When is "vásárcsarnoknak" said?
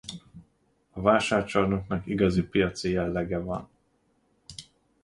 1.01-2.05